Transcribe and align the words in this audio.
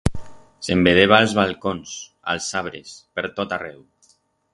Se'n 0.67 0.79
vedeba 0.87 1.15
a'ls 1.17 1.35
balcons, 1.39 1.91
a'ls 2.33 2.47
abres, 2.61 2.95
per 3.19 3.27
tot 3.41 3.55
arreu. 3.59 3.77